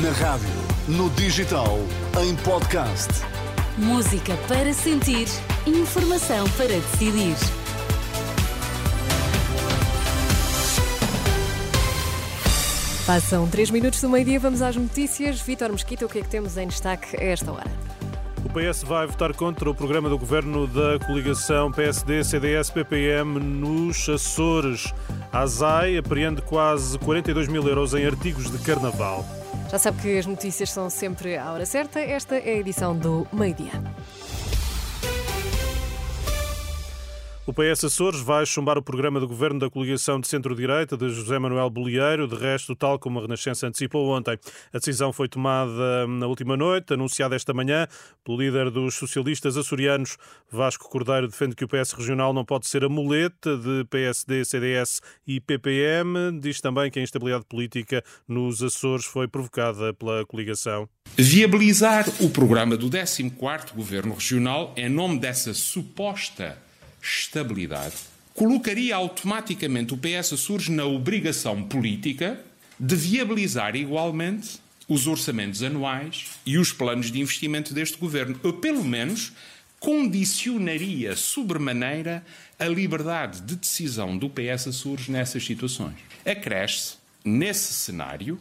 [0.00, 0.48] Na rádio,
[0.88, 1.78] no digital,
[2.18, 3.10] em podcast.
[3.76, 5.26] Música para sentir,
[5.66, 7.36] informação para decidir.
[13.06, 15.42] Passam 3 minutos do meio-dia, vamos às notícias.
[15.42, 17.70] Vítor Mosquita, o que é que temos em destaque a esta hora?
[18.46, 24.94] O PS vai votar contra o programa do governo da coligação PSD-CDS-PPM nos Açores.
[25.30, 29.41] A ASAI apreende quase 42 mil euros em artigos de carnaval.
[29.72, 31.98] Já sabe que as notícias são sempre à hora certa.
[31.98, 33.72] Esta é a edição do meio-dia.
[37.52, 41.38] O PS Açores vai chumbar o programa do governo da coligação de centro-direita de José
[41.38, 44.38] Manuel Bolieiro, de resto, tal como a Renascença antecipou ontem.
[44.72, 47.86] A decisão foi tomada na última noite, anunciada esta manhã
[48.24, 50.16] pelo líder dos socialistas açorianos.
[50.50, 55.02] Vasco Cordeiro defende que o PS regional não pode ser a muleta de PSD, CDS
[55.26, 56.40] e PPM.
[56.40, 60.88] Diz também que a instabilidade política nos Açores foi provocada pela coligação.
[61.18, 66.71] Viabilizar o programa do 14º Governo Regional em nome dessa suposta
[67.02, 67.96] estabilidade,
[68.34, 72.40] colocaria automaticamente o PS Açores na obrigação política
[72.78, 78.38] de viabilizar igualmente os orçamentos anuais e os planos de investimento deste governo.
[78.42, 79.32] Ou, pelo menos,
[79.80, 82.24] condicionaria sobremaneira
[82.58, 85.96] a liberdade de decisão do PS Açores nessas situações.
[86.24, 88.38] Acresce, nesse cenário,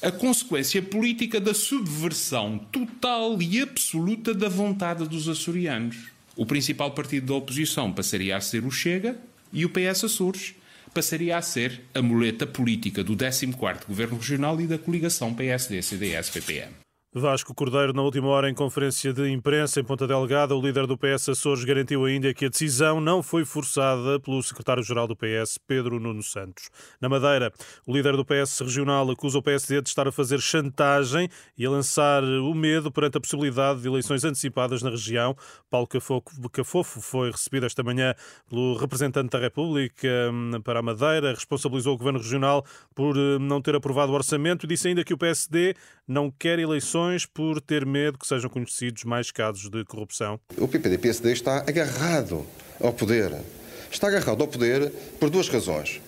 [0.00, 6.11] a consequência política da subversão total e absoluta da vontade dos açorianos.
[6.36, 9.16] O principal partido da oposição passaria a ser o Chega
[9.52, 10.54] e o PS Açores
[10.94, 16.72] passaria a ser a muleta política do 14º Governo Regional e da coligação PSD-CDS-PPM.
[17.14, 20.96] Vasco Cordeiro, na última hora, em conferência de imprensa em Ponta Delgada, o líder do
[20.96, 26.00] PS Açores garantiu ainda que a decisão não foi forçada pelo secretário-geral do PS, Pedro
[26.00, 26.70] Nuno Santos.
[26.98, 27.52] Na Madeira,
[27.86, 31.70] o líder do PS regional acusa o PSD de estar a fazer chantagem e a
[31.70, 35.36] lançar o medo perante a possibilidade de eleições antecipadas na região.
[35.68, 35.86] Paulo
[36.50, 38.14] Cafofo foi recebido esta manhã
[38.48, 42.64] pelo representante da República hum, para a Madeira, responsabilizou o governo regional
[42.94, 45.74] por hum, não ter aprovado o orçamento e disse ainda que o PSD
[46.06, 50.38] não quer eleições por ter medo que sejam conhecidos mais casos de corrupção.
[50.58, 52.44] O PPD-PSD está agarrado
[52.80, 53.32] ao poder.
[53.90, 54.90] Está agarrado ao poder
[55.20, 56.00] por duas razões.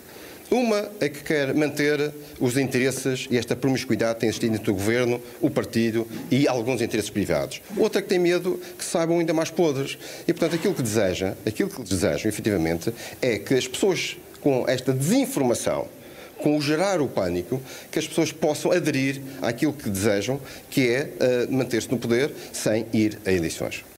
[0.50, 5.20] Uma é que quer manter os interesses e esta promiscuidade tem existido entre o governo,
[5.40, 7.62] o partido e alguns interesses privados.
[7.76, 9.98] Outra que tem medo que saibam ainda mais podres.
[10.28, 14.92] E, portanto, aquilo que deseja, aquilo que desejam, efetivamente, é que as pessoas com esta
[14.92, 15.88] desinformação
[16.44, 17.58] com o gerar o pânico,
[17.90, 20.38] que as pessoas possam aderir àquilo que desejam,
[20.68, 21.08] que é
[21.48, 23.93] uh, manter-se no poder sem ir a eleições.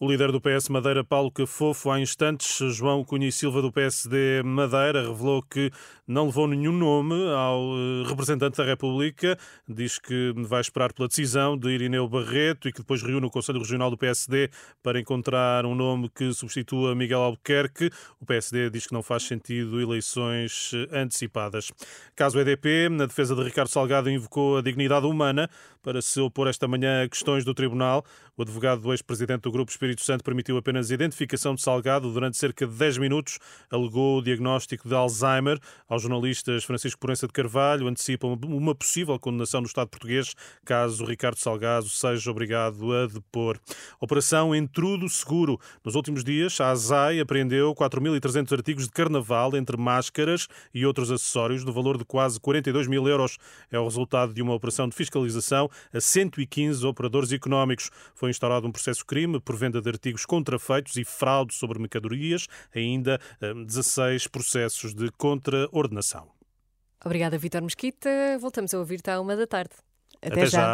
[0.00, 4.42] O líder do PS Madeira, Paulo Cafofo, há instantes, João Cunha e Silva do PSD
[4.42, 5.70] Madeira, revelou que
[6.06, 9.38] não levou nenhum nome ao eh, representante da República.
[9.68, 13.58] Diz que vai esperar pela decisão de Irineu Barreto e que depois reúne o Conselho
[13.60, 14.50] Regional do PSD
[14.82, 17.90] para encontrar um nome que substitua Miguel Albuquerque.
[18.20, 21.70] O PSD diz que não faz sentido eleições eh, antecipadas.
[22.14, 25.48] Caso EDP, na defesa de Ricardo Salgado, invocou a dignidade humana
[25.82, 28.04] para se opor esta manhã a questões do Tribunal.
[28.36, 32.38] O advogado do ex-presidente do Grupo Espírito Santo permitiu apenas a identificação de Salgado durante
[32.38, 33.38] cerca de 10 minutos.
[33.70, 35.58] Alegou o diagnóstico de Alzheimer.
[35.86, 40.34] Aos jornalistas Francisco Porença de Carvalho antecipam uma possível condenação no Estado português
[40.64, 43.58] caso Ricardo Salgado seja obrigado a depor.
[44.00, 45.60] Operação Entrudo Seguro.
[45.84, 51.62] Nos últimos dias, a ASAI apreendeu 4.300 artigos de carnaval, entre máscaras e outros acessórios,
[51.62, 53.36] do valor de quase 42 mil euros.
[53.70, 57.90] É o resultado de uma operação de fiscalização a 115 operadores económicos.
[58.14, 64.26] Foi instaurado um processo-crime por venda de artigos contrafeitos e fraude sobre mercadorias, ainda 16
[64.26, 66.28] hum, processos de contraordenação.
[67.04, 68.08] Obrigada, Vitor Mesquita.
[68.40, 69.74] Voltamos a ouvir-te à uma da tarde.
[70.22, 70.58] Até, Até já.
[70.58, 70.72] já.